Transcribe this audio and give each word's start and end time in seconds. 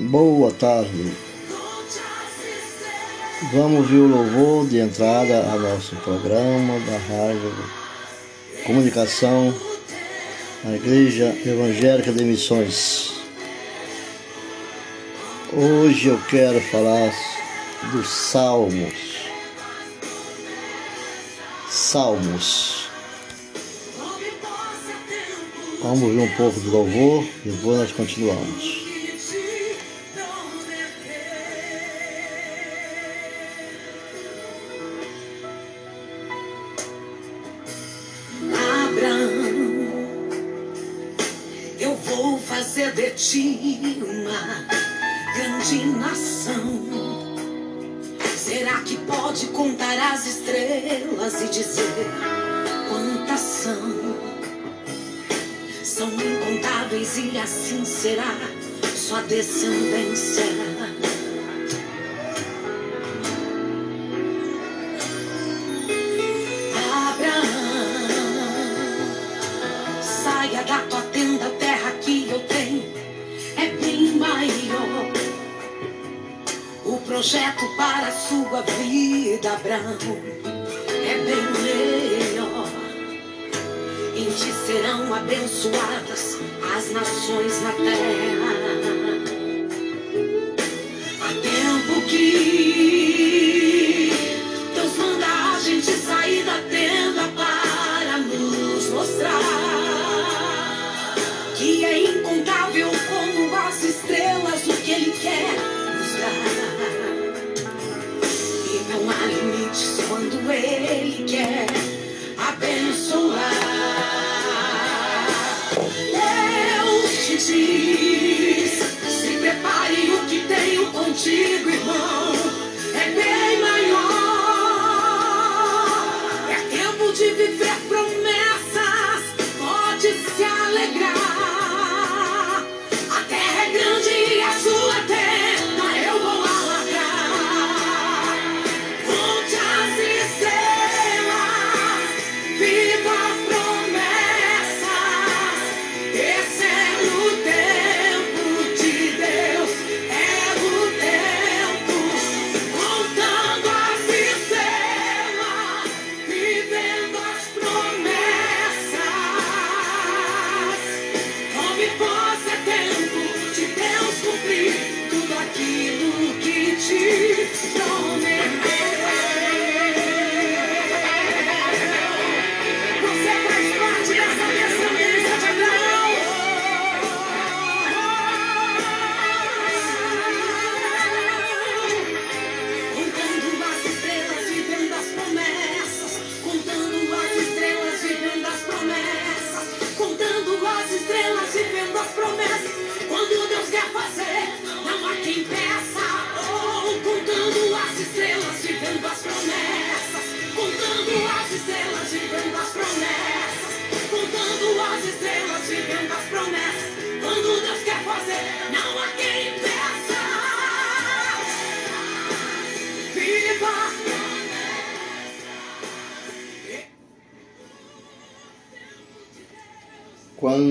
Boa 0.00 0.50
tarde. 0.50 1.12
Vamos 3.52 3.86
ver 3.86 3.98
o 3.98 4.06
louvor 4.06 4.66
de 4.66 4.78
entrada 4.78 5.44
ao 5.52 5.60
nosso 5.60 5.94
programa 5.96 6.80
da 6.80 6.96
Rádio 6.96 7.54
Comunicação 8.64 9.54
na 10.64 10.76
Igreja 10.76 11.36
Evangélica 11.44 12.12
de 12.12 12.24
Missões. 12.24 13.12
Hoje 15.52 16.08
eu 16.08 16.18
quero 16.30 16.62
falar 16.62 17.12
dos 17.92 18.08
Salmos. 18.08 19.28
Salmos. 21.68 22.88
Vamos 25.82 26.14
ver 26.14 26.20
um 26.22 26.36
pouco 26.36 26.58
do 26.58 26.70
louvor, 26.70 27.22
depois 27.44 27.80
nós 27.80 27.92
continuamos. 27.92 28.69
De 43.30 43.96
uma 44.02 44.66
grande 45.36 45.86
nação. 45.86 46.80
Será 48.36 48.80
que 48.80 48.96
pode 49.06 49.46
contar 49.48 50.12
as 50.12 50.26
estrelas 50.26 51.40
e 51.40 51.46
dizer 51.46 52.08
quantas 52.88 53.38
são? 53.38 54.16
São 55.84 56.08
incontáveis 56.08 57.18
e 57.18 57.38
assim 57.38 57.84
será 57.84 58.34
sua 58.96 59.22
descendência. 59.22 60.79
Projeto 77.30 77.64
para 77.76 78.08
a 78.08 78.12
sua 78.12 78.62
vida, 78.62 79.52
Abraão, 79.52 79.96
é 80.88 81.14
bem 81.24 81.46
melhor. 81.62 82.66
Em 84.16 84.24
ti 84.24 84.52
serão 84.66 85.14
abençoadas 85.14 86.38
as 86.76 86.90
nações 86.90 87.62
na 87.62 87.70
terra. 87.70 88.39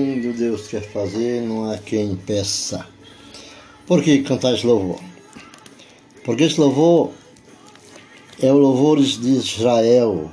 Quando 0.00 0.32
Deus 0.32 0.66
quer 0.66 0.80
fazer, 0.80 1.42
não 1.42 1.70
há 1.70 1.76
quem 1.76 2.16
peça. 2.16 2.86
Por 3.86 4.02
que 4.02 4.22
cantar 4.22 4.54
esse 4.54 4.66
louvor? 4.66 4.98
Porque 6.24 6.44
esse 6.44 6.58
louvor 6.58 7.10
é 8.40 8.50
o 8.50 8.56
louvores 8.56 9.20
de 9.20 9.28
Israel. 9.28 10.32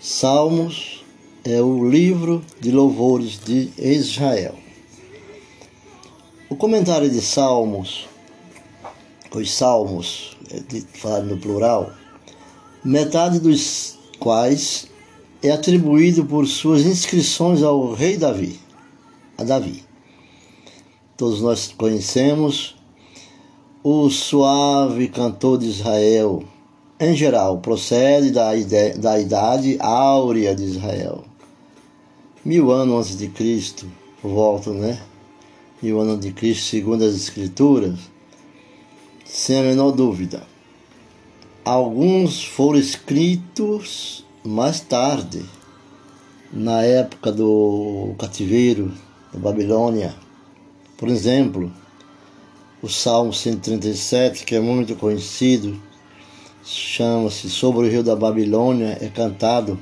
Salmos 0.00 1.04
é 1.44 1.60
o 1.60 1.86
livro 1.86 2.42
de 2.58 2.70
louvores 2.70 3.38
de 3.44 3.70
Israel. 3.76 4.54
O 6.48 6.56
comentário 6.56 7.10
de 7.10 7.20
Salmos, 7.20 8.08
os 9.34 9.52
Salmos, 9.52 10.34
é 10.50 10.60
de, 10.60 10.80
falado 10.94 11.26
no 11.26 11.36
plural, 11.36 11.92
metade 12.82 13.38
dos 13.38 13.98
quais 14.18 14.88
é 15.44 15.50
atribuído 15.50 16.24
por 16.24 16.46
suas 16.46 16.86
inscrições 16.86 17.62
ao 17.62 17.92
rei 17.92 18.16
Davi, 18.16 18.58
a 19.36 19.44
Davi. 19.44 19.84
Todos 21.18 21.42
nós 21.42 21.70
conhecemos 21.76 22.74
o 23.82 24.08
suave 24.08 25.06
cantor 25.08 25.58
de 25.58 25.66
Israel, 25.66 26.42
em 26.98 27.14
geral, 27.14 27.58
procede 27.58 28.30
da, 28.30 28.52
da 28.96 29.20
idade 29.20 29.76
áurea 29.80 30.54
de 30.54 30.64
Israel. 30.64 31.26
Mil 32.42 32.70
anos 32.70 33.08
antes 33.08 33.18
de 33.18 33.28
Cristo, 33.28 33.86
por 34.22 34.30
volta, 34.30 34.70
né? 34.72 34.98
Mil 35.82 36.00
anos 36.00 36.20
de 36.20 36.32
Cristo, 36.32 36.70
segundo 36.70 37.04
as 37.04 37.14
Escrituras, 37.14 37.98
sem 39.26 39.58
a 39.58 39.62
menor 39.62 39.90
dúvida. 39.90 40.42
Alguns 41.66 42.42
foram 42.42 42.78
escritos 42.78 44.23
mais 44.46 44.78
tarde, 44.78 45.42
na 46.52 46.82
época 46.82 47.32
do 47.32 48.14
cativeiro 48.18 48.92
da 49.32 49.38
Babilônia. 49.38 50.14
Por 50.98 51.08
exemplo, 51.08 51.72
o 52.82 52.88
Salmo 52.88 53.32
137, 53.32 54.44
que 54.44 54.54
é 54.54 54.60
muito 54.60 54.96
conhecido, 54.96 55.80
chama-se 56.62 57.48
Sobre 57.48 57.86
o 57.86 57.90
Rio 57.90 58.02
da 58.02 58.14
Babilônia, 58.14 58.98
é 59.00 59.08
cantado 59.08 59.80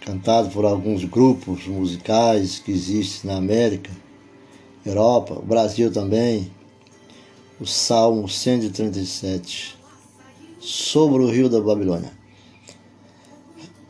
cantado 0.00 0.50
por 0.50 0.66
alguns 0.66 1.04
grupos 1.04 1.66
musicais 1.66 2.58
que 2.58 2.70
existem 2.70 3.30
na 3.30 3.38
América, 3.38 3.90
Europa, 4.84 5.40
Brasil 5.42 5.90
também, 5.90 6.50
o 7.58 7.66
Salmo 7.66 8.28
137, 8.28 9.78
sobre 10.58 11.22
o 11.22 11.30
rio 11.30 11.48
da 11.48 11.60
Babilônia. 11.60 12.19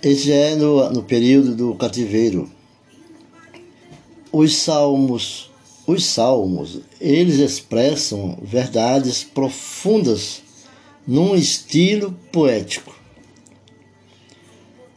Esse 0.02 0.32
é 0.32 0.55
no, 0.56 0.88
no 0.91 1.02
período 1.02 1.55
do 1.55 1.75
cativeiro. 1.75 2.50
Os 4.32 4.56
salmos, 4.56 5.50
os 5.87 6.06
salmos, 6.06 6.81
eles 6.99 7.38
expressam 7.38 8.38
verdades 8.41 9.23
profundas 9.23 10.41
num 11.06 11.35
estilo 11.35 12.17
poético, 12.32 12.97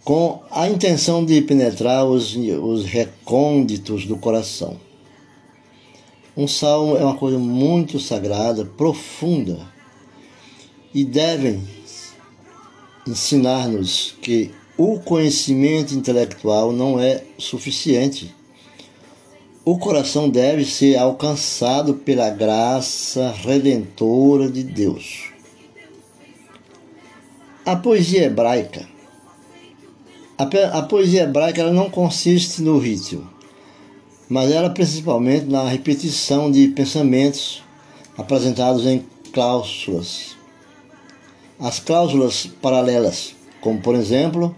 com 0.06 0.42
a 0.50 0.70
intenção 0.70 1.26
de 1.26 1.42
penetrar 1.42 2.06
os, 2.06 2.34
os 2.36 2.86
recônditos 2.86 4.06
do 4.06 4.16
coração. 4.16 4.80
Um 6.38 6.48
salmo 6.48 6.96
é 6.96 7.04
uma 7.04 7.18
coisa 7.18 7.38
muito 7.38 8.00
sagrada, 8.00 8.64
profunda, 8.64 9.68
e 10.94 11.04
devem 11.04 11.62
ensinar-nos 13.06 14.16
que 14.22 14.52
o 14.78 15.00
conhecimento 15.00 15.94
intelectual 15.94 16.72
não 16.72 17.00
é 17.00 17.24
suficiente. 17.38 18.34
O 19.64 19.78
coração 19.78 20.30
deve 20.30 20.66
ser 20.66 20.98
alcançado 20.98 21.94
pela 21.94 22.30
graça 22.30 23.32
redentora 23.32 24.50
de 24.50 24.64
Deus. 24.64 25.32
A 27.66 27.76
poesia 27.76 28.24
hebraica. 28.24 28.86
A, 30.38 30.82
poesia 30.82 31.24
hebraica 31.24 31.62
ela 31.62 31.72
não 31.72 31.90
consiste 31.90 32.62
no 32.62 32.78
ritmo, 32.78 33.30
mas 34.28 34.52
ela 34.52 34.70
principalmente 34.70 35.46
na 35.46 35.70
repetição 35.70 36.52
de 36.52 36.68
pensamentos 36.70 37.64
apresentados 38.18 38.86
em 38.86 39.06
cláusulas. 39.32 40.36
As 41.58 41.80
cláusulas 41.80 42.48
paralelas, 42.62 43.36
como 43.64 43.80
por 43.80 43.96
exemplo, 43.96 44.54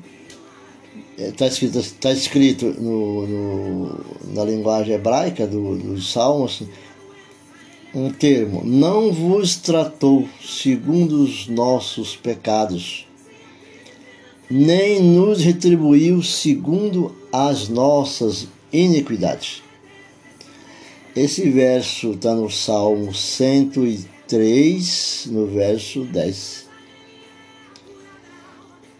está 1.15 1.45
escrito, 1.45 1.79
tá 2.01 2.11
escrito 2.11 2.65
no, 2.65 3.27
no, 3.27 4.05
na 4.33 4.43
linguagem 4.43 4.95
hebraica 4.95 5.45
do, 5.45 5.77
dos 5.77 6.11
Salmos 6.11 6.63
um 7.93 8.09
termo: 8.09 8.63
não 8.65 9.13
vos 9.13 9.57
tratou 9.57 10.27
segundo 10.43 11.23
os 11.23 11.47
nossos 11.47 12.15
pecados, 12.15 13.05
nem 14.49 14.99
nos 14.99 15.39
retribuiu 15.39 16.23
segundo 16.23 17.15
as 17.31 17.69
nossas 17.69 18.47
iniquidades. 18.73 19.61
Esse 21.15 21.47
verso 21.51 22.13
está 22.13 22.33
no 22.33 22.49
Salmo 22.49 23.13
103, 23.13 25.27
no 25.27 25.45
verso 25.45 26.05
10. 26.05 26.64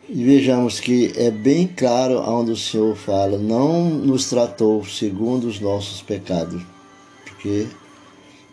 E 0.07 0.23
vejamos 0.23 0.79
que 0.79 1.11
é 1.15 1.31
bem 1.31 1.67
claro 1.67 2.19
onde 2.19 2.51
o 2.51 2.55
Senhor 2.55 2.95
fala: 2.95 3.39
não 3.39 3.89
nos 3.89 4.29
tratou 4.29 4.85
segundo 4.85 5.47
os 5.47 5.59
nossos 5.59 6.03
pecados, 6.03 6.61
porque 7.23 7.65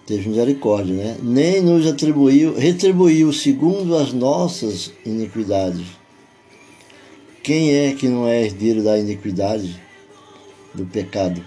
teve 0.06 0.30
misericórdia, 0.30 0.94
né? 0.94 1.18
Nem 1.22 1.60
nos 1.60 1.86
atribuiu, 1.86 2.54
retribuiu 2.54 3.30
segundo 3.34 3.94
as 3.96 4.14
nossas 4.14 4.92
iniquidades. 5.04 5.86
Quem 7.42 7.74
é 7.74 7.92
que 7.92 8.08
não 8.08 8.26
é 8.26 8.44
herdeiro 8.44 8.82
da 8.82 8.98
iniquidade, 8.98 9.78
do 10.72 10.86
pecado? 10.86 11.44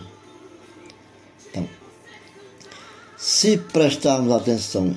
Então, 1.49 1.67
se 3.17 3.57
prestarmos 3.57 4.31
atenção 4.31 4.95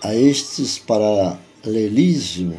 a 0.00 0.14
estes 0.14 0.78
paralelismos, 0.78 2.58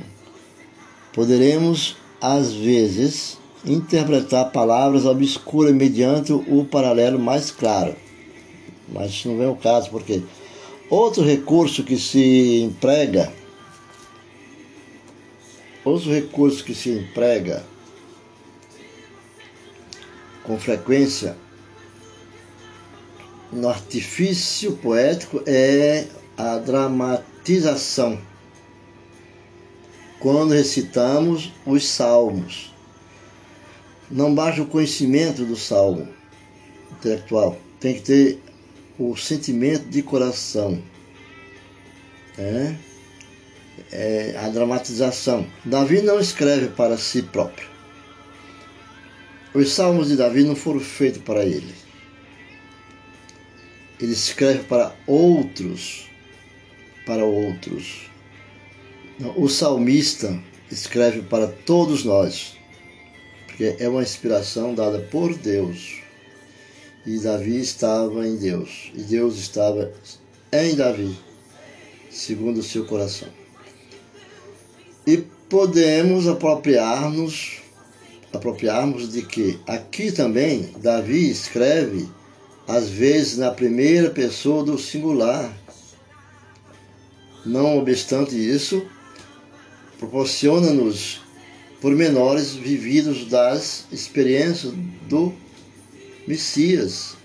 poderemos, 1.19 1.97
às 2.21 2.53
vezes, 2.53 3.37
interpretar 3.65 4.51
palavras 4.51 5.05
obscuras 5.05 5.73
mediante 5.73 6.31
o 6.31 6.63
paralelo 6.63 7.19
mais 7.19 7.51
claro 7.51 7.93
mas 8.91 9.11
isso 9.11 9.27
não 9.27 9.37
vem 9.37 9.47
ao 9.47 9.55
caso, 9.55 9.89
porque 9.89 10.23
outro 10.89 11.23
recurso 11.23 11.83
que 11.83 11.97
se 11.97 12.61
emprega, 12.61 13.31
outro 15.83 16.11
recurso 16.11 16.63
que 16.63 16.73
se 16.73 16.89
emprega 16.89 17.63
com 20.43 20.59
frequência 20.59 21.37
no 23.51 23.69
artifício 23.69 24.73
poético 24.77 25.41
é 25.45 26.07
a 26.37 26.57
dramatização. 26.57 28.19
Quando 30.19 30.53
recitamos 30.53 31.53
os 31.65 31.87
salmos, 31.87 32.73
não 34.11 34.35
basta 34.35 34.61
o 34.61 34.65
conhecimento 34.65 35.45
do 35.45 35.55
salmo 35.55 36.07
intelectual, 36.91 37.57
tem 37.79 37.95
que 37.95 38.01
ter 38.01 38.39
o 38.97 39.15
sentimento 39.15 39.87
de 39.87 40.01
coração. 40.01 40.81
É, 42.37 42.75
é 43.91 44.37
a 44.37 44.49
dramatização. 44.49 45.47
Davi 45.63 46.01
não 46.01 46.19
escreve 46.19 46.67
para 46.67 46.97
si 46.97 47.21
próprio. 47.21 47.67
Os 49.53 49.71
salmos 49.71 50.09
de 50.09 50.17
Davi 50.17 50.43
não 50.43 50.55
foram 50.55 50.81
feitos 50.81 51.21
para 51.21 51.45
ele. 51.45 51.73
Ele 53.99 54.13
escreve 54.13 54.63
para 54.63 54.93
outros, 55.07 56.09
para 57.05 57.23
outros. 57.23 58.08
O 59.35 59.49
salmista 59.49 60.41
escreve 60.71 61.21
para 61.23 61.47
todos 61.47 62.05
nós, 62.05 62.57
porque 63.47 63.75
é 63.79 63.89
uma 63.89 64.01
inspiração 64.01 64.73
dada 64.73 64.99
por 65.11 65.35
Deus 65.35 65.99
e 67.05 67.17
Davi 67.17 67.59
estava 67.59 68.27
em 68.27 68.35
Deus, 68.35 68.91
e 68.93 69.01
Deus 69.01 69.37
estava 69.37 69.91
em 70.51 70.75
Davi, 70.75 71.17
segundo 72.09 72.59
o 72.59 72.63
seu 72.63 72.85
coração. 72.85 73.29
E 75.07 75.17
podemos 75.49 76.27
apropriar-nos 76.27 77.59
apropriarmos 78.31 79.11
de 79.11 79.23
que 79.23 79.59
aqui 79.65 80.11
também 80.11 80.71
Davi 80.77 81.31
escreve 81.31 82.07
às 82.67 82.87
vezes 82.87 83.37
na 83.37 83.49
primeira 83.49 84.11
pessoa 84.11 84.63
do 84.63 84.77
singular. 84.77 85.51
Não 87.43 87.79
obstante 87.79 88.35
isso, 88.35 88.85
proporciona-nos 89.99 91.21
pormenores 91.81 92.53
vividos 92.53 93.25
das 93.25 93.85
experiências 93.91 94.73
do 95.07 95.33
Messias, 96.25 97.15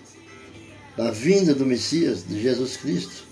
da 0.96 1.10
vinda 1.10 1.54
do 1.54 1.64
Messias, 1.64 2.26
de 2.26 2.40
Jesus 2.42 2.76
Cristo. 2.76 3.24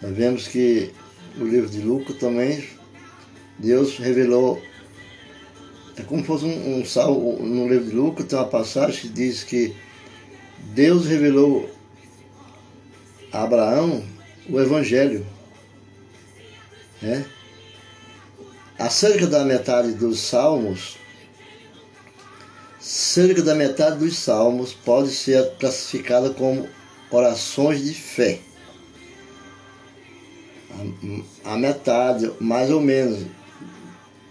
Nós 0.00 0.16
vemos 0.16 0.48
que 0.48 0.90
no 1.36 1.46
livro 1.46 1.68
de 1.68 1.80
Lucas 1.80 2.16
também 2.16 2.64
Deus 3.58 3.96
revelou, 3.98 4.60
é 5.96 6.02
como 6.02 6.20
se 6.20 6.26
fosse 6.26 6.44
um, 6.44 6.78
um 6.78 6.84
salmo, 6.84 7.38
no 7.40 7.68
livro 7.68 7.88
de 7.88 7.94
Lucas 7.94 8.26
tem 8.26 8.38
uma 8.38 8.48
passagem 8.48 9.02
que 9.02 9.08
diz 9.08 9.44
que 9.44 9.74
Deus 10.74 11.06
revelou 11.06 11.68
a 13.32 13.42
Abraão 13.42 14.04
o 14.48 14.60
Evangelho. 14.60 15.24
Né? 17.02 17.26
Acerca 18.78 19.26
da 19.26 19.44
metade 19.44 19.92
dos 19.92 20.20
salmos, 20.20 20.96
cerca 22.80 23.42
da 23.42 23.54
metade 23.54 23.98
dos 23.98 24.16
salmos 24.16 24.72
pode 24.72 25.10
ser 25.10 25.50
classificada 25.58 26.30
como 26.30 26.68
orações 27.10 27.84
de 27.84 27.92
fé. 27.92 28.40
A 31.44 31.56
metade, 31.56 32.32
mais 32.40 32.70
ou 32.70 32.80
menos, 32.80 33.26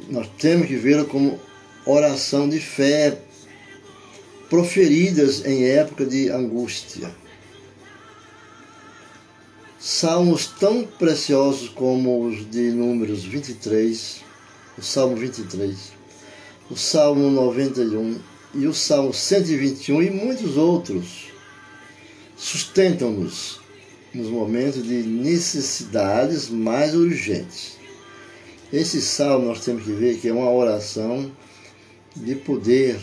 nós 0.10 0.28
temos 0.40 0.68
que 0.68 0.76
vê-la 0.76 1.06
como 1.06 1.40
oração 1.86 2.50
de 2.50 2.60
fé 2.60 3.18
proferidas 4.50 5.46
em 5.46 5.64
época 5.66 6.06
de 6.06 6.30
angústia. 6.30 7.21
Salmos 9.84 10.46
tão 10.46 10.84
preciosos 10.86 11.68
como 11.68 12.28
os 12.28 12.48
de 12.52 12.70
Números 12.70 13.24
23, 13.24 14.22
o 14.78 14.82
Salmo 14.84 15.16
23, 15.16 15.76
o 16.70 16.78
Salmo 16.78 17.32
91 17.32 18.20
e 18.54 18.68
o 18.68 18.76
Salmo 18.76 19.12
121 19.12 20.04
e 20.04 20.12
muitos 20.12 20.56
outros 20.56 21.30
sustentam-nos 22.38 23.60
nos 24.14 24.28
momentos 24.28 24.84
de 24.84 25.02
necessidades 25.02 26.48
mais 26.48 26.94
urgentes. 26.94 27.80
Esse 28.72 29.02
salmo 29.02 29.48
nós 29.48 29.66
temos 29.66 29.84
que 29.84 29.94
ver 29.94 30.20
que 30.20 30.28
é 30.28 30.34
uma 30.34 30.52
oração 30.52 31.32
de 32.16 32.36
poder, 32.36 33.00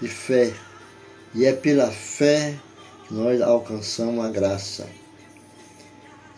de 0.00 0.06
fé, 0.06 0.54
e 1.34 1.44
é 1.44 1.52
pela 1.52 1.90
fé 1.90 2.54
que 3.08 3.14
nós 3.14 3.42
alcançamos 3.42 4.24
a 4.24 4.30
graça. 4.30 4.86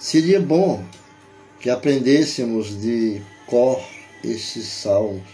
Seria 0.01 0.41
bom 0.41 0.83
que 1.61 1.69
aprendêssemos 1.69 2.81
de 2.81 3.21
cor 3.47 3.85
esses 4.25 4.65
salmos. 4.67 5.29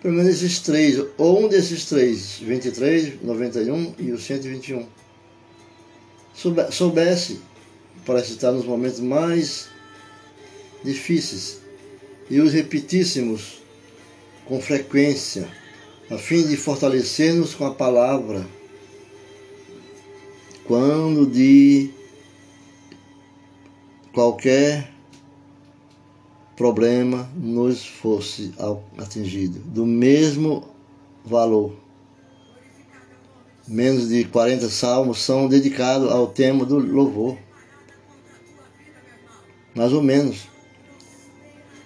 Pelo 0.00 0.14
menos 0.14 0.36
esses 0.36 0.60
três, 0.60 1.04
ou 1.18 1.44
um 1.44 1.48
desses 1.48 1.84
três, 1.86 2.38
23, 2.38 3.20
91 3.20 3.96
e 3.98 4.12
o 4.12 4.18
121. 4.18 4.86
Soubesse 6.70 7.40
para 8.06 8.22
citar 8.22 8.52
nos 8.52 8.64
momentos 8.64 9.00
mais 9.00 9.68
difíceis 10.84 11.58
e 12.30 12.38
os 12.38 12.52
repetíssemos 12.52 13.60
com 14.44 14.60
frequência, 14.60 15.48
a 16.08 16.16
fim 16.16 16.46
de 16.46 16.56
fortalecer-nos 16.56 17.52
com 17.52 17.66
a 17.66 17.74
palavra, 17.74 18.46
quando 20.64 21.26
de 21.26 21.97
qualquer 24.18 24.90
problema 26.56 27.30
nos 27.36 27.86
fosse 27.86 28.52
atingido, 28.98 29.60
do 29.60 29.86
mesmo 29.86 30.64
valor. 31.24 31.76
Menos 33.68 34.08
de 34.08 34.24
40 34.24 34.68
salmos 34.70 35.20
são 35.20 35.46
dedicados 35.46 36.10
ao 36.10 36.26
tema 36.26 36.64
do 36.64 36.80
louvor. 36.80 37.38
Mais 39.72 39.92
ou 39.92 40.02
menos. 40.02 40.48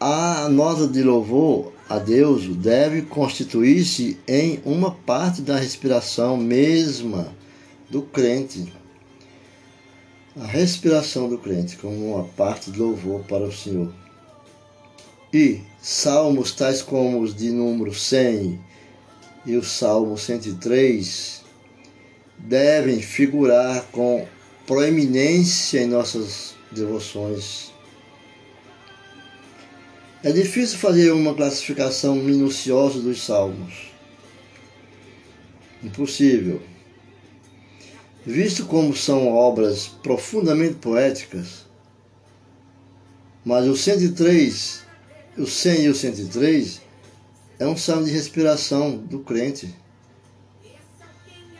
A 0.00 0.48
nota 0.48 0.88
de 0.88 1.02
louvor 1.02 1.70
a 1.86 1.98
Deus 1.98 2.48
deve 2.56 3.02
constituir-se 3.02 4.18
em 4.26 4.58
uma 4.64 4.90
parte 4.90 5.42
da 5.42 5.58
respiração 5.58 6.38
mesma 6.38 7.30
do 7.90 8.00
crente. 8.00 8.72
A 10.36 10.46
respiração 10.46 11.28
do 11.28 11.36
crente 11.38 11.76
como 11.76 12.14
uma 12.14 12.24
parte 12.24 12.70
de 12.70 12.78
louvor 12.78 13.22
para 13.24 13.44
o 13.44 13.52
Senhor. 13.52 13.92
E 15.32 15.60
salmos 15.80 16.52
tais 16.52 16.80
como 16.82 17.20
os 17.20 17.34
de 17.34 17.50
número 17.50 17.94
100 17.94 18.58
e 19.44 19.56
o 19.56 19.64
Salmo 19.64 20.16
103 20.16 21.42
devem 22.38 23.00
figurar 23.00 23.84
com 23.92 24.26
proeminência 24.66 25.82
em 25.82 25.86
nossas 25.86 26.54
devoções 26.70 27.72
é 30.24 30.30
difícil 30.30 30.78
fazer 30.78 31.10
uma 31.10 31.34
classificação 31.34 32.14
minuciosa 32.14 33.00
dos 33.00 33.20
salmos. 33.22 33.90
Impossível. 35.82 36.62
Visto 38.24 38.66
como 38.66 38.94
são 38.94 39.28
obras 39.28 39.88
profundamente 40.02 40.74
poéticas, 40.74 41.66
mas 43.44 43.66
o 43.66 43.76
103, 43.76 44.82
o 45.36 45.46
100 45.46 45.82
e 45.82 45.88
o 45.88 45.94
103 45.94 46.80
é 47.58 47.66
um 47.66 47.76
salmo 47.76 48.04
de 48.04 48.12
respiração 48.12 48.96
do 48.96 49.20
crente. 49.20 49.74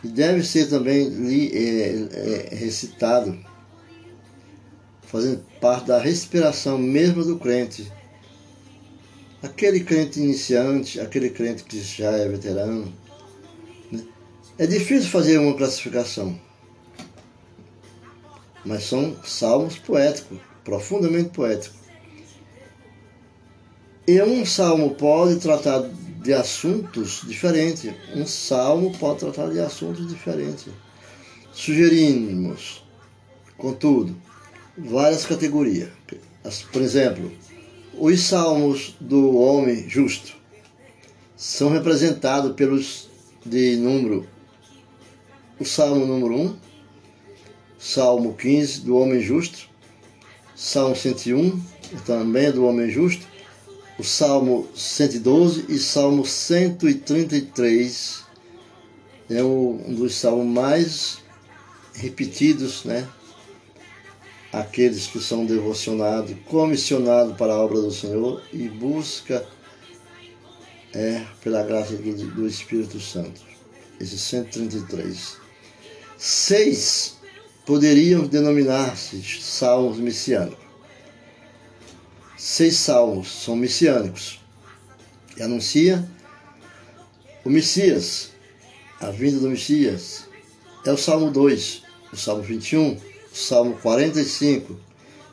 E 0.04 0.08
deve 0.08 0.44
ser 0.44 0.68
também 0.68 1.08
é, 1.52 2.50
é, 2.50 2.54
recitado, 2.54 3.38
fazendo 5.02 5.44
parte 5.60 5.88
da 5.88 5.98
respiração 5.98 6.78
mesmo 6.78 7.24
do 7.24 7.38
crente 7.38 7.90
aquele 9.42 9.80
crente 9.80 10.20
iniciante, 10.20 11.00
aquele 11.00 11.28
crente 11.28 11.64
que 11.64 11.80
já 11.80 12.12
é 12.12 12.28
veterano. 12.28 12.92
Né? 13.90 14.04
É 14.56 14.66
difícil 14.66 15.10
fazer 15.10 15.38
uma 15.38 15.56
classificação, 15.56 16.38
mas 18.64 18.84
são 18.84 19.16
salmos 19.24 19.78
poéticos, 19.78 20.38
profundamente 20.64 21.30
poéticos. 21.30 21.80
E 24.06 24.20
um 24.22 24.44
salmo 24.44 24.94
pode 24.94 25.36
tratar 25.36 25.88
de 26.22 26.32
assuntos 26.32 27.22
diferentes, 27.24 27.92
um 28.14 28.26
salmo 28.26 28.96
pode 28.98 29.20
tratar 29.20 29.48
de 29.48 29.60
assuntos 29.60 30.08
diferentes. 30.08 30.66
Sugerimos, 31.52 32.82
contudo, 33.56 34.16
várias 34.76 35.24
categorias. 35.26 35.90
Por 36.72 36.82
exemplo, 36.82 37.30
os 37.94 38.20
salmos 38.20 38.96
do 39.00 39.36
homem 39.36 39.88
justo 39.88 40.34
são 41.36 41.70
representados 41.70 42.54
pelos 42.54 43.08
de 43.44 43.76
número 43.76 44.26
o 45.58 45.64
salmo 45.64 46.04
número 46.04 46.34
1, 46.34 46.56
salmo 47.82 48.34
15 48.34 48.82
do 48.82 48.96
homem 48.96 49.20
justo, 49.20 49.68
salmo 50.54 50.94
101 50.94 51.60
também 52.06 52.52
do 52.52 52.64
homem 52.64 52.88
justo, 52.88 53.26
o 53.98 54.04
salmo 54.04 54.68
112 54.74 55.66
e 55.68 55.78
salmo 55.78 56.24
133 56.24 58.22
é 59.28 59.42
um 59.42 59.94
dos 59.94 60.14
salmos 60.14 60.46
mais 60.46 61.18
repetidos, 61.94 62.84
né? 62.84 63.08
aqueles 64.52 65.08
que 65.08 65.18
são 65.18 65.44
devocionados, 65.44 66.36
comissionados 66.46 67.36
para 67.36 67.52
a 67.52 67.58
obra 67.58 67.80
do 67.80 67.90
Senhor 67.90 68.42
e 68.52 68.68
busca 68.68 69.44
é 70.94 71.24
pela 71.42 71.62
graça 71.64 71.96
do, 71.96 72.26
do 72.30 72.46
Espírito 72.46 73.00
Santo. 73.00 73.40
Esses 73.98 74.20
133. 74.20 75.38
Seis 76.18 77.21
poderiam 77.64 78.26
denominar-se 78.26 79.22
salmos 79.40 79.98
messiânicos. 79.98 80.62
Seis 82.36 82.76
salmos 82.76 83.30
são 83.44 83.54
messiânicos 83.54 84.40
e 85.36 85.42
anuncia 85.42 86.08
o 87.44 87.50
Messias, 87.50 88.30
a 89.00 89.10
vinda 89.10 89.38
do 89.38 89.48
Messias. 89.48 90.24
É 90.84 90.92
o 90.92 90.96
Salmo 90.96 91.30
2, 91.30 91.82
o 92.12 92.16
Salmo 92.16 92.42
21, 92.42 92.98
Salmo 93.32 93.78
45. 93.80 94.78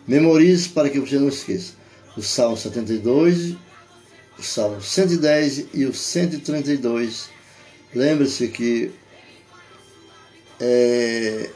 Memorize 0.08 0.70
para 0.70 0.90
que 0.90 1.00
você 1.00 1.18
não 1.18 1.30
esqueça. 1.30 1.74
O 2.16 2.22
Salmo 2.22 2.58
72, 2.58 3.56
o 4.38 4.44
Salmo 4.44 4.82
110 4.82 5.68
e 5.74 5.86
o 5.86 5.94
132. 5.94 7.30
Lembre-se 7.94 8.48
que 8.50 8.92
é, 10.60 11.50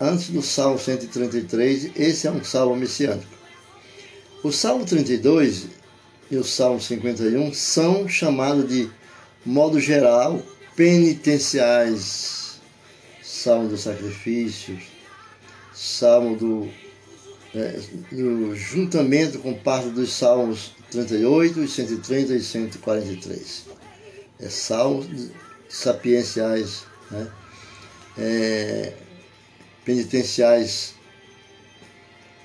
antes 0.00 0.28
do 0.30 0.42
Salmo 0.42 0.78
133, 0.78 1.90
esse 1.96 2.26
é 2.26 2.30
um 2.30 2.42
salmo 2.44 2.76
messiânico. 2.76 3.34
O 4.42 4.52
Salmo 4.52 4.84
32 4.84 5.66
e 6.30 6.36
o 6.36 6.44
Salmo 6.44 6.80
51 6.80 7.52
são 7.54 8.08
chamados 8.08 8.68
de, 8.68 8.90
modo 9.44 9.80
geral, 9.80 10.42
penitenciais. 10.76 12.60
Salmo 13.22 13.68
dos 13.68 13.82
sacrifícios, 13.82 14.84
salmo 15.72 16.36
do, 16.36 16.68
é, 17.54 17.78
do 18.10 18.54
juntamento 18.56 19.38
com 19.38 19.52
parte 19.54 19.88
dos 19.88 20.12
salmos 20.12 20.72
38, 20.90 21.66
130 21.68 22.34
e 22.34 22.42
143. 22.42 23.64
É 24.40 24.48
salmos 24.48 25.06
sapienciais, 25.68 26.84
né? 27.10 27.30
É, 28.16 28.92
penitenciais. 29.84 30.94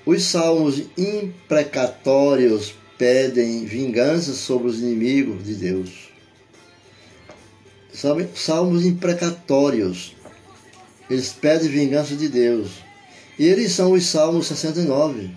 Os 0.04 0.22
salmos 0.24 0.82
imprecatórios 0.96 2.74
pedem 2.98 3.64
vingança 3.64 4.32
sobre 4.32 4.68
os 4.68 4.80
inimigos 4.80 5.44
de 5.44 5.54
Deus. 5.54 6.10
Salmos 8.34 8.84
imprecatórios. 8.84 10.14
Eles 11.08 11.32
pedem 11.32 11.68
vingança 11.68 12.14
de 12.14 12.28
Deus. 12.28 12.70
E 13.38 13.46
eles 13.46 13.72
são 13.72 13.92
os 13.92 14.06
Salmos 14.06 14.46
69. 14.46 15.30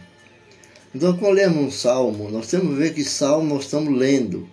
Então, 0.93 1.17
quando 1.17 1.33
lemos 1.33 1.63
um 1.63 1.71
salmo, 1.71 2.29
nós 2.29 2.47
temos 2.47 2.69
que 2.69 2.75
ver 2.75 2.93
que 2.93 3.03
salmo 3.03 3.55
nós 3.55 3.63
estamos 3.63 3.97
lendo. 3.97 4.47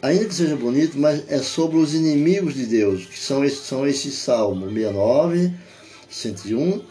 Ainda 0.00 0.24
que 0.24 0.34
seja 0.34 0.56
bonito, 0.56 0.98
mas 0.98 1.24
é 1.28 1.38
sobre 1.38 1.76
os 1.76 1.94
inimigos 1.94 2.54
de 2.54 2.66
Deus, 2.66 3.04
que 3.04 3.18
são 3.18 3.44
esses, 3.44 3.66
são 3.66 3.86
esses 3.86 4.14
salmos 4.14 4.72
69, 4.72 5.52
101 6.14 6.82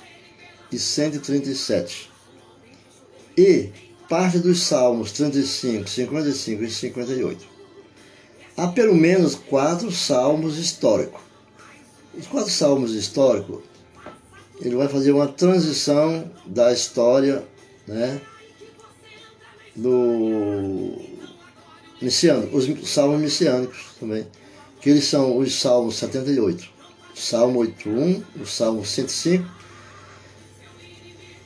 e 0.72 0.78
137. 0.78 2.12
E 3.38 3.70
parte 4.10 4.40
dos 4.40 4.62
salmos 4.62 5.12
35, 5.14 5.90
55 5.90 6.64
e 6.64 6.70
58. 6.70 7.46
Há 8.58 8.68
pelo 8.68 8.94
menos 8.94 9.34
quatro 9.36 9.92
salmos 9.92 10.58
históricos. 10.58 11.22
Os 12.14 12.28
quatro 12.28 12.52
salmos 12.52 12.94
históricos 12.94 13.64
ele 14.62 14.76
vai 14.76 14.88
fazer 14.88 15.12
uma 15.12 15.28
transição 15.28 16.30
da 16.46 16.72
história 16.72 17.44
né, 17.88 18.22
do 19.76 20.96
messiânico, 22.02 22.56
os 22.56 22.90
salmos 22.90 23.20
messiânicos 23.20 23.96
também, 24.00 24.28
que 24.80 24.90
eles 24.90 25.06
são 25.06 25.38
os 25.38 25.60
salmos 25.60 25.96
78, 25.96 26.70
Salmo 27.16 27.60
81, 27.60 28.24
o 28.42 28.46
Salmo 28.46 28.86
105 28.86 29.46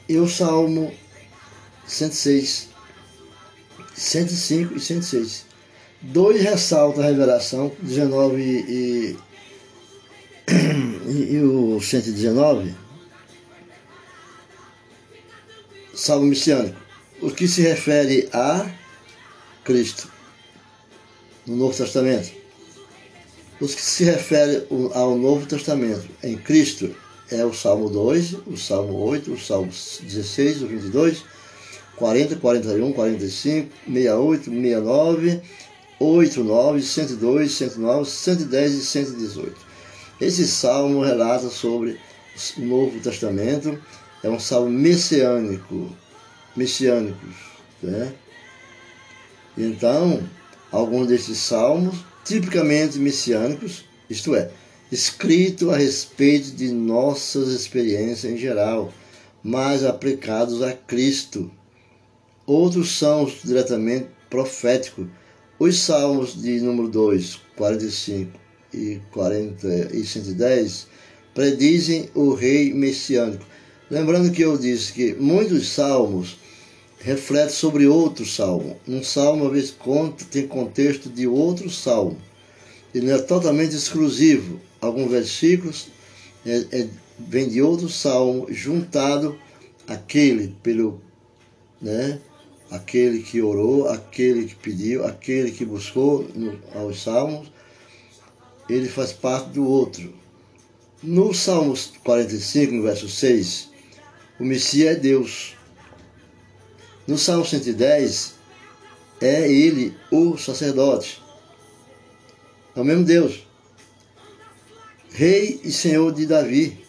e 0.07 0.17
o 0.17 0.27
Salmo 0.27 0.93
106. 1.85 2.69
105 3.95 4.75
e 4.75 4.79
106. 4.79 5.45
Dois 6.01 6.41
ressaltam 6.41 7.03
a 7.03 7.07
revelação, 7.07 7.75
19 7.81 8.41
e, 8.41 9.17
e, 11.07 11.33
e 11.33 11.41
o 11.41 11.81
119, 11.81 12.75
salmo 15.93 16.27
messiânico, 16.27 16.79
o 17.19 17.31
que 17.31 17.47
se 17.47 17.61
refere 17.61 18.29
a 18.31 18.69
Cristo 19.63 20.11
no 21.47 21.55
Novo 21.55 21.75
Testamento. 21.75 22.36
Os 23.59 23.73
que 23.73 23.81
se 23.81 24.03
refere 24.03 24.67
ao 24.93 25.17
Novo 25.17 25.47
Testamento 25.47 26.07
em 26.23 26.37
Cristo 26.37 26.95
é 27.31 27.43
o 27.43 27.51
Salmo 27.51 27.89
2, 27.89 28.33
o 28.45 28.55
Salmo 28.55 28.93
8, 28.93 29.33
o 29.33 29.39
Salmo 29.39 29.71
16, 29.71 30.61
o 30.61 30.67
22, 30.67 31.23
40, 31.95 32.35
41, 32.35 32.93
45, 32.93 33.69
68, 33.87 34.43
69, 34.43 35.41
8, 35.99 36.43
9, 36.43 36.81
102, 36.83 37.51
109, 37.51 38.09
110 38.09 38.73
e 38.73 38.85
118. 38.85 39.55
Esse 40.21 40.47
salmo 40.47 41.01
relata 41.01 41.49
sobre 41.49 41.99
o 42.57 42.61
Novo 42.61 42.99
Testamento, 42.99 43.79
é 44.23 44.29
um 44.29 44.39
salmo 44.39 44.69
messiânico, 44.69 45.91
messiânicos, 46.55 47.35
né? 47.81 48.13
Então, 49.57 50.21
alguns 50.71 51.07
desses 51.07 51.39
salmos, 51.39 51.95
tipicamente 52.27 52.99
messiânicos, 52.99 53.85
isto 54.09 54.35
é, 54.35 54.51
escrito 54.91 55.71
a 55.71 55.77
respeito 55.77 56.51
de 56.51 56.71
nossas 56.71 57.49
experiências 57.49 58.25
em 58.25 58.37
geral, 58.37 58.93
mas 59.41 59.85
aplicados 59.85 60.61
a 60.61 60.73
Cristo. 60.73 61.49
Outros 62.45 62.97
são 62.97 63.31
diretamente 63.43 64.07
proféticos. 64.29 65.07
Os 65.57 65.79
salmos 65.79 66.39
de 66.39 66.59
número 66.59 66.89
2, 66.89 67.39
45 67.55 68.39
e 68.73 69.01
40 69.11 69.95
e 69.95 70.05
110 70.05 70.87
predizem 71.33 72.09
o 72.13 72.33
rei 72.33 72.73
messiânico. 72.73 73.45
Lembrando 73.89 74.31
que 74.31 74.41
eu 74.41 74.57
disse 74.57 74.91
que 74.91 75.13
muitos 75.13 75.69
salmos 75.69 76.37
refletem 76.99 77.53
sobre 77.53 77.87
outro 77.87 78.25
salmo. 78.25 78.77
Um 78.87 79.03
salmo, 79.03 79.45
às 79.45 79.51
vezes, 79.51 79.71
conta, 79.71 80.25
tem 80.25 80.47
contexto 80.47 81.09
de 81.09 81.27
outro 81.27 81.69
salmo. 81.69 82.17
Ele 82.93 83.11
é 83.11 83.17
totalmente 83.19 83.75
exclusivo. 83.75 84.59
Alguns 84.81 85.11
versículos 85.11 85.87
é, 86.45 86.65
é, 86.71 86.87
vem 87.19 87.47
de 87.49 87.61
outro 87.61 87.89
salmo, 87.89 88.47
juntado 88.49 89.37
aquele 89.87 90.55
pelo, 90.61 91.01
né, 91.81 92.19
aquele 92.69 93.21
que 93.21 93.41
orou, 93.41 93.87
aquele 93.89 94.45
que 94.45 94.55
pediu, 94.55 95.05
aquele 95.05 95.51
que 95.51 95.65
buscou 95.65 96.27
no, 96.35 96.59
aos 96.75 97.01
salmos, 97.01 97.51
ele 98.69 98.87
faz 98.87 99.13
parte 99.13 99.49
do 99.51 99.65
outro. 99.65 100.13
No 101.01 101.33
Salmos 101.33 101.93
45, 102.03 102.73
no 102.73 102.83
verso 102.83 103.07
6, 103.07 103.69
o 104.39 104.43
Messias 104.43 104.97
é 104.97 104.99
Deus. 104.99 105.56
No 107.07 107.17
Salmo 107.17 107.45
110, 107.45 108.33
é 109.21 109.49
ele 109.49 109.95
o 110.11 110.37
sacerdote. 110.37 111.23
É 112.75 112.81
o 112.81 112.83
mesmo 112.83 113.05
Deus. 113.05 113.47
Rei 115.11 115.61
e 115.63 115.71
Senhor 115.71 116.13
de 116.13 116.25
Davi. 116.25 116.85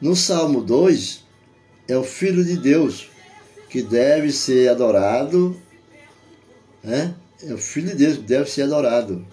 No 0.00 0.14
Salmo 0.14 0.60
2, 0.60 1.24
é 1.88 1.96
o 1.96 2.04
Filho 2.04 2.44
de 2.44 2.56
Deus, 2.56 3.08
que 3.70 3.82
deve 3.82 4.30
ser 4.32 4.68
adorado. 4.68 5.60
Né? 6.82 7.14
É 7.42 7.54
o 7.54 7.58
Filho 7.58 7.88
de 7.88 7.96
Deus 7.96 8.16
que 8.18 8.22
deve 8.22 8.50
ser 8.50 8.62
adorado. 8.62 9.26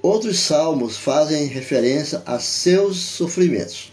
Outros 0.00 0.38
salmos 0.38 0.96
fazem 0.96 1.46
referência 1.46 2.22
a 2.24 2.38
seus 2.38 2.96
sofrimentos, 2.98 3.92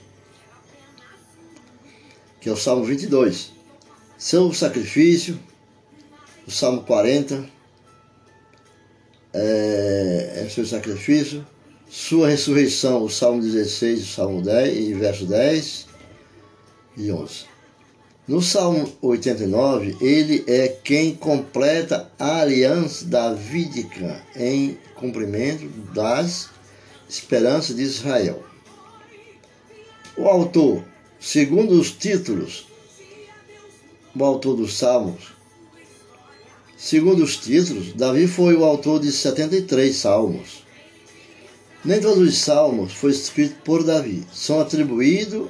que 2.39 2.47
é 2.47 2.51
o 2.51 2.55
Salmo 2.55 2.85
22, 2.85 3.56
seu 4.17 4.51
sacrifício, 4.53 5.39
o 6.47 6.51
Salmo 6.51 6.81
40, 6.81 7.47
é, 9.33 10.43
é 10.45 10.49
seu 10.49 10.65
sacrifício, 10.65 11.45
sua 11.89 12.29
ressurreição, 12.29 13.03
o 13.03 13.09
Salmo 13.09 13.41
16, 13.41 14.01
o 14.01 14.05
Salmo 14.05 14.41
10, 14.41 14.77
e 14.77 14.93
verso 14.93 15.25
10 15.25 15.87
e 16.97 17.11
11. 17.11 17.45
No 18.27 18.41
Salmo 18.41 18.91
89, 19.01 19.95
ele 20.01 20.43
é 20.47 20.67
quem 20.67 21.15
completa 21.15 22.11
a 22.19 22.41
aliança 22.41 23.05
davídica 23.05 24.21
em 24.35 24.77
cumprimento 24.95 25.69
das 25.93 26.49
esperanças 27.07 27.75
de 27.75 27.83
Israel. 27.83 28.43
O 30.17 30.27
autor, 30.27 30.83
segundo 31.19 31.79
os 31.79 31.91
títulos, 31.91 32.67
o 34.23 34.27
autor 34.27 34.55
dos 34.55 34.77
Salmos, 34.77 35.33
segundo 36.77 37.23
os 37.23 37.37
títulos, 37.37 37.93
Davi 37.93 38.27
foi 38.27 38.55
o 38.55 38.63
autor 38.63 38.99
de 38.99 39.11
73 39.11 39.95
salmos. 39.95 40.63
Nem 41.83 42.01
todos 42.01 42.27
os 42.27 42.37
salmos 42.37 42.93
foram 42.93 43.13
escritos 43.13 43.57
por 43.63 43.83
Davi, 43.83 44.25
são 44.33 44.59
atribuídos 44.59 45.47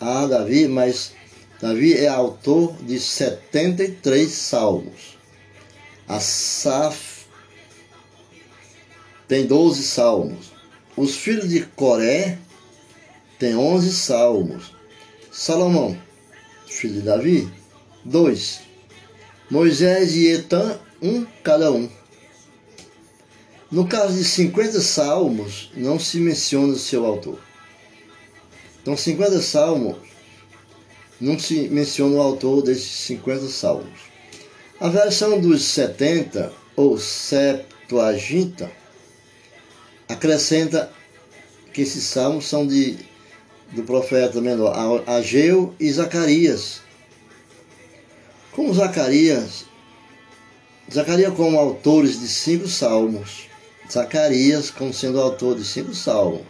a 0.00 0.26
Davi, 0.26 0.68
mas 0.68 1.12
Davi 1.60 1.94
é 1.94 2.08
autor 2.08 2.74
de 2.82 3.00
73 3.00 4.30
salmos. 4.30 5.16
Asaf 6.06 7.24
tem 9.26 9.46
12 9.46 9.82
salmos. 9.82 10.52
Os 10.96 11.16
filhos 11.16 11.48
de 11.48 11.62
Coré 11.62 12.38
têm 13.38 13.56
11 13.56 13.92
salmos. 13.92 14.74
Salomão, 15.32 15.98
filho 16.74 16.94
de 16.94 17.02
Davi, 17.02 17.48
dois. 18.04 18.60
Moisés 19.48 20.14
e 20.16 20.26
Etan, 20.28 20.78
um 21.00 21.24
cada 21.42 21.70
um. 21.70 21.88
No 23.70 23.86
caso 23.86 24.16
de 24.16 24.24
50 24.24 24.80
salmos, 24.80 25.70
não 25.76 25.98
se 25.98 26.18
menciona 26.18 26.72
o 26.72 26.78
seu 26.78 27.06
autor. 27.06 27.38
Então, 28.82 28.96
50 28.96 29.40
salmos 29.40 29.96
não 31.20 31.38
se 31.38 31.68
menciona 31.68 32.16
o 32.16 32.20
autor 32.20 32.62
desses 32.62 32.90
50 33.06 33.48
salmos. 33.48 34.00
A 34.80 34.88
versão 34.88 35.40
dos 35.40 35.62
70, 35.62 36.52
ou 36.76 36.98
Septuaginta, 36.98 38.70
acrescenta 40.08 40.92
que 41.72 41.82
esses 41.82 42.04
salmos 42.04 42.46
são 42.46 42.66
de, 42.66 42.98
do 43.74 43.82
profeta 43.82 44.40
menor 44.40 45.02
Ageu 45.06 45.74
e 45.80 45.90
Zacarias. 45.90 46.80
Como 48.52 48.72
Zacarias, 48.72 49.64
Zacarias 50.92 51.34
como 51.34 51.58
autores 51.58 52.20
de 52.20 52.28
cinco 52.28 52.68
salmos, 52.68 53.48
Zacarias 53.90 54.70
como 54.70 54.92
sendo 54.92 55.20
autor 55.20 55.56
de 55.56 55.64
cinco 55.64 55.94
salmos. 55.94 56.42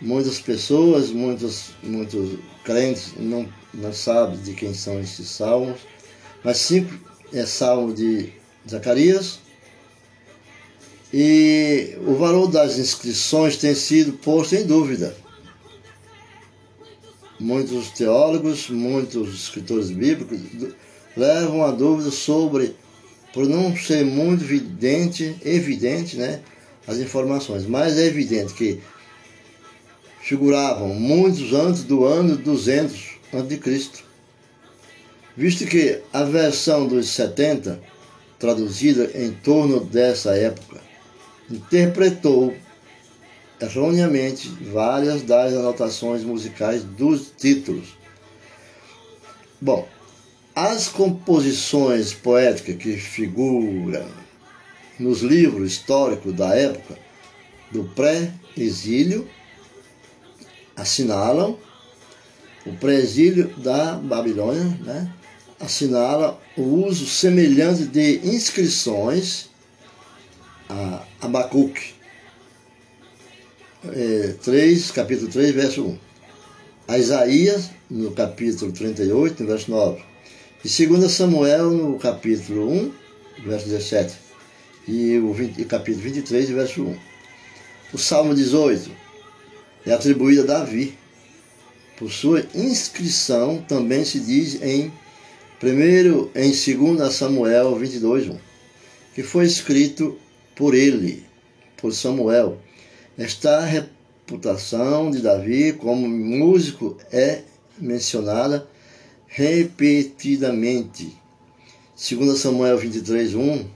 Muitas 0.00 0.40
pessoas, 0.40 1.10
muitos, 1.10 1.72
muitos 1.82 2.38
crentes 2.64 3.12
não, 3.18 3.48
não 3.74 3.92
sabem 3.92 4.38
de 4.40 4.54
quem 4.54 4.72
são 4.72 4.98
esses 5.00 5.28
salmos, 5.28 5.80
mas 6.42 6.56
cinco 6.58 6.94
é 7.32 7.44
salmo 7.44 7.92
de 7.92 8.32
Zacarias. 8.68 9.40
E 11.12 11.96
o 12.06 12.14
valor 12.14 12.48
das 12.48 12.78
inscrições 12.78 13.56
tem 13.56 13.74
sido 13.74 14.12
posto 14.12 14.54
em 14.54 14.64
dúvida. 14.64 15.16
Muitos 17.40 17.90
teólogos, 17.90 18.68
muitos 18.68 19.34
escritores 19.34 19.90
bíblicos 19.90 20.40
levam 21.16 21.64
a 21.64 21.70
dúvida 21.70 22.10
sobre, 22.10 22.74
por 23.32 23.46
não 23.46 23.76
ser 23.76 24.04
muito 24.04 24.42
evidente, 24.42 25.36
evidente, 25.44 26.16
né, 26.16 26.40
as 26.86 26.98
informações, 26.98 27.66
mas 27.66 27.96
é 27.98 28.06
evidente 28.06 28.54
que 28.54 28.80
figuravam 30.22 30.88
muitos 30.88 31.52
antes 31.52 31.84
do 31.84 32.04
ano 32.04 32.36
200 32.36 33.18
a.C. 33.32 33.90
Visto 35.36 35.66
que 35.66 36.00
a 36.12 36.24
versão 36.24 36.86
dos 36.86 37.08
70, 37.10 37.80
traduzida 38.38 39.10
em 39.14 39.30
torno 39.30 39.80
dessa 39.80 40.34
época, 40.34 40.80
interpretou 41.50 42.54
erroneamente 43.60 44.48
várias 44.72 45.22
das 45.22 45.52
anotações 45.52 46.22
musicais 46.22 46.82
dos 46.84 47.32
títulos. 47.36 47.96
Bom, 49.60 49.88
as 50.54 50.88
composições 50.88 52.12
poéticas 52.12 52.76
que 52.76 52.96
figuram 52.96 54.06
nos 54.98 55.20
livros 55.22 55.72
históricos 55.72 56.34
da 56.34 56.54
época 56.54 56.98
do 57.70 57.84
pré-exílio 57.84 59.28
assinalam 60.76 61.58
o 62.66 62.72
pré-exílio 62.76 63.48
da 63.58 63.94
Babilônia, 63.94 64.64
né? 64.84 65.12
assinala 65.58 66.40
o 66.56 66.62
uso 66.62 67.06
semelhante 67.06 67.84
de 67.84 68.20
inscrições 68.24 69.48
a 70.68 71.02
Abacuque 71.20 71.97
é, 73.86 74.34
3, 74.42 74.90
capítulo 74.90 75.30
3, 75.30 75.54
verso 75.54 75.84
1. 75.84 75.98
A 76.88 76.98
Isaías, 76.98 77.70
no 77.90 78.10
capítulo 78.10 78.72
38, 78.72 79.44
verso 79.44 79.70
9. 79.70 80.02
E 80.64 80.86
2 80.86 81.10
Samuel, 81.12 81.70
no 81.70 81.98
capítulo 81.98 82.70
1, 82.70 82.92
verso 83.44 83.68
17. 83.68 84.14
E 84.88 85.18
o 85.18 85.32
20, 85.32 85.64
capítulo 85.66 86.02
23, 86.04 86.50
verso 86.50 86.82
1. 86.82 86.96
O 87.92 87.98
Salmo 87.98 88.34
18 88.34 88.90
é 89.86 89.92
atribuído 89.92 90.42
a 90.42 90.46
Davi. 90.46 90.96
Por 91.96 92.10
sua 92.10 92.46
inscrição, 92.54 93.64
também 93.68 94.04
se 94.04 94.20
diz 94.20 94.62
em 94.62 94.92
primeiro 95.58 96.30
em 96.34 96.50
2 96.50 97.12
Samuel 97.12 97.74
22, 97.74 98.28
1, 98.28 98.38
que 99.14 99.22
foi 99.24 99.46
escrito 99.46 100.16
por 100.54 100.74
ele, 100.74 101.24
por 101.76 101.92
Samuel. 101.92 102.60
Esta 103.18 103.58
reputação 103.64 105.10
de 105.10 105.20
Davi 105.20 105.72
como 105.72 106.06
músico 106.06 106.96
é 107.10 107.42
mencionada 107.76 108.64
repetidamente. 109.26 111.18
2 111.96 112.38
Samuel 112.38 112.78
23, 112.78 113.34
1 113.34 113.66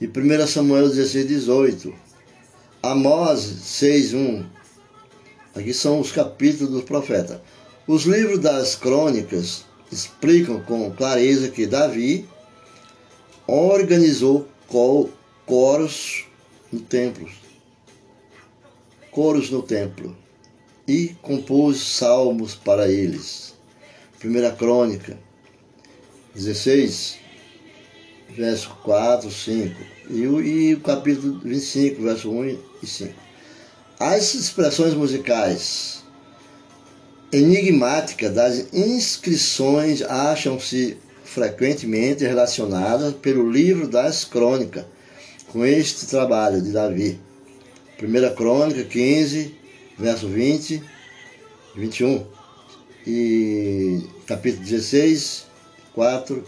e 0.00 0.06
1 0.06 0.46
Samuel 0.46 0.88
16, 0.88 1.26
18. 1.26 1.92
Amós 2.80 3.40
6, 3.40 4.14
1. 4.14 4.46
Aqui 5.56 5.74
são 5.74 5.98
os 5.98 6.12
capítulos 6.12 6.72
do 6.72 6.82
profeta. 6.84 7.42
Os 7.88 8.04
livros 8.04 8.38
das 8.38 8.76
crônicas 8.76 9.64
explicam 9.90 10.60
com 10.62 10.92
clareza 10.92 11.48
que 11.48 11.66
Davi 11.66 12.24
organizou 13.48 14.46
coros 15.44 16.24
no 16.72 16.78
templo 16.78 17.28
coros 19.10 19.50
no 19.50 19.62
templo 19.62 20.16
e 20.86 21.14
compôs 21.22 21.78
salmos 21.78 22.54
para 22.54 22.90
eles. 22.90 23.54
Primeira 24.18 24.50
Crônica 24.50 25.18
16, 26.34 27.18
verso 28.36 28.70
4, 28.84 29.30
5 29.30 29.80
e 30.10 30.26
o, 30.26 30.40
e 30.40 30.74
o 30.74 30.80
capítulo 30.80 31.40
25, 31.40 32.02
verso 32.02 32.30
1 32.30 32.58
e 32.82 32.86
5. 32.86 33.14
As 33.98 34.34
expressões 34.34 34.94
musicais 34.94 36.02
enigmáticas 37.32 38.34
das 38.34 38.72
inscrições 38.72 40.02
acham-se 40.02 40.96
frequentemente 41.24 42.24
relacionadas 42.24 43.14
pelo 43.14 43.48
livro 43.48 43.86
das 43.86 44.24
crônicas 44.24 44.84
com 45.48 45.64
este 45.64 46.06
trabalho 46.06 46.60
de 46.60 46.72
Davi. 46.72 47.20
1 48.02 48.34
Crônica 48.34 48.82
15, 48.82 49.54
verso 49.98 50.26
20 50.26 50.82
e 51.76 51.80
21. 51.80 52.26
E 53.06 54.02
capítulo 54.26 54.64
16, 54.64 55.44
4. 55.92 56.42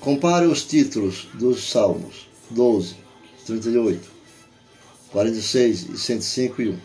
Compare 0.00 0.46
os 0.46 0.64
títulos 0.64 1.28
dos 1.34 1.70
Salmos 1.70 2.28
12, 2.50 2.96
38, 3.46 4.06
46 5.10 5.88
e 5.90 5.98
105 5.98 6.62
e 6.62 6.68
1. 6.68 6.78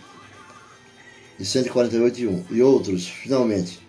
E 1.39 1.45
148 1.45 2.19
e 2.21 2.27
1. 2.27 2.45
E 2.51 2.61
outros, 2.61 3.07
finalmente. 3.07 3.79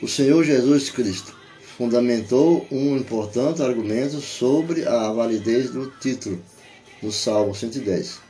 O 0.00 0.08
Senhor 0.08 0.42
Jesus 0.42 0.88
Cristo 0.88 1.36
fundamentou 1.76 2.66
um 2.70 2.96
importante 2.96 3.62
argumento 3.62 4.20
sobre 4.20 4.86
a 4.86 5.12
validez 5.12 5.70
do 5.70 5.90
título 6.00 6.42
do 7.02 7.12
Salmo 7.12 7.54
110 7.54 8.29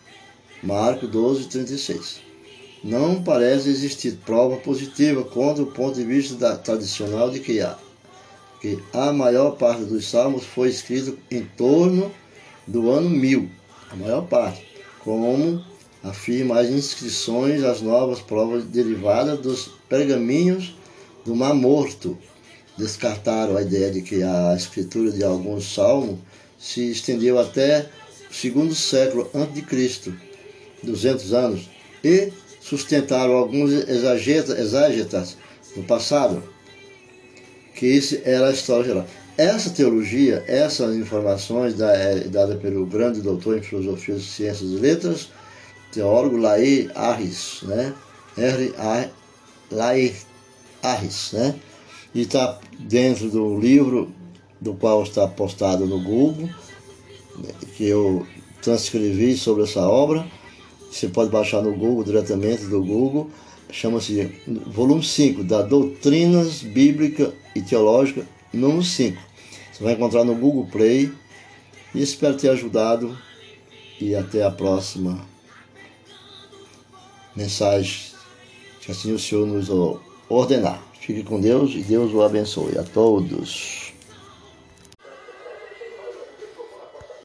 Marco 0.63 1.07
12, 1.07 1.49
36. 1.49 2.21
Não 2.85 3.23
parece 3.23 3.71
existir 3.71 4.19
prova 4.27 4.59
positiva 4.59 5.25
contra 5.25 5.63
o 5.63 5.73
ponto 5.73 5.95
de 5.95 6.05
vista 6.05 6.35
da, 6.35 6.55
tradicional 6.55 7.31
de 7.31 7.41
que 7.41 7.61
a, 7.63 7.79
que 8.61 8.79
a 8.93 9.11
maior 9.11 9.53
parte 9.53 9.85
dos 9.85 10.11
salmos 10.11 10.45
foi 10.45 10.69
escrito 10.69 11.19
em 11.31 11.47
torno 11.57 12.13
do 12.67 12.91
ano 12.91 13.09
1000, 13.09 13.49
a 13.91 13.97
maior 13.97 14.27
parte, 14.27 14.67
como 15.03 15.65
afirma 16.03 16.61
as 16.61 16.69
inscrições 16.69 17.65
às 17.65 17.81
novas 17.81 18.21
provas 18.21 18.63
derivadas 18.65 19.41
dos 19.41 19.71
pergaminhos 19.89 20.77
do 21.25 21.35
Mar 21.35 21.55
Morto. 21.55 22.19
Descartaram 22.77 23.57
a 23.57 23.63
ideia 23.63 23.91
de 23.91 24.03
que 24.03 24.23
a 24.23 24.55
escritura 24.55 25.11
de 25.11 25.25
alguns 25.25 25.73
salmos 25.73 26.19
se 26.59 26.91
estendeu 26.91 27.39
até 27.39 27.89
o 28.31 28.35
segundo 28.35 28.75
século 28.75 29.29
antes 29.35 29.55
de 29.55 29.63
Cristo 29.63 30.15
200 30.83 31.33
anos, 31.33 31.71
e 32.03 32.33
sustentaram 32.61 33.35
alguns 33.35 33.73
exágetas 33.73 35.37
no 35.77 35.83
passado, 35.83 36.43
que 37.75 37.87
isso 37.87 38.19
era 38.25 38.49
a 38.49 38.53
história 38.53 38.85
geral. 38.85 39.07
Essa 39.37 39.71
teologia, 39.71 40.45
essas 40.47 40.95
informações 40.97 41.75
dadas 41.75 42.29
dada 42.29 42.57
pelo 42.57 42.85
grande 42.85 43.23
doutor 43.23 43.57
em 43.57 43.63
filosofia, 43.63 44.19
ciências 44.19 44.71
e 44.71 44.77
letras, 44.77 45.29
teólogo 45.91 46.37
Laí 46.37 46.91
Arris, 46.95 47.61
né? 47.63 47.95
R. 48.37 48.75
A. 48.77 49.09
Laí 49.71 50.15
Arris, 50.83 51.31
né? 51.33 51.55
E 52.15 52.23
está 52.23 52.59
dentro 52.79 53.31
do 53.31 53.59
livro 53.59 54.13
do 54.61 54.75
qual 54.75 55.03
está 55.03 55.27
postado 55.27 55.87
no 55.87 56.03
Google, 56.03 56.51
que 57.77 57.87
eu 57.87 58.27
transcrevi 58.61 59.37
sobre 59.37 59.63
essa 59.63 59.81
obra 59.81 60.27
você 60.91 61.09
pode 61.09 61.31
baixar 61.31 61.63
no 61.63 61.73
Google, 61.73 62.03
diretamente 62.03 62.65
do 62.65 62.83
Google. 62.83 63.31
Chama-se 63.71 64.29
volume 64.67 65.05
5 65.05 65.45
da 65.45 65.63
Doutrinas 65.63 66.63
Bíblica 66.63 67.33
e 67.55 67.63
Teológica, 67.63 68.27
número 68.53 68.83
5. 68.83 69.17
Você 69.73 69.85
vai 69.85 69.93
encontrar 69.95 70.25
no 70.25 70.35
Google 70.35 70.67
Play. 70.67 71.13
E 71.95 72.03
espero 72.03 72.37
ter 72.37 72.51
ajudado. 72.51 73.17
E 74.01 74.15
até 74.15 74.43
a 74.43 74.51
próxima 74.51 75.25
mensagem. 77.37 78.11
Que 78.81 78.91
assim 78.91 79.13
o 79.13 79.19
Senhor 79.19 79.47
nos 79.47 79.69
ordenar. 80.29 80.83
Fique 81.01 81.23
com 81.23 81.41
Deus 81.41 81.73
e 81.73 81.83
Deus 81.83 82.13
o 82.13 82.23
abençoe 82.23 82.77
a 82.77 82.83
todos. 82.83 83.90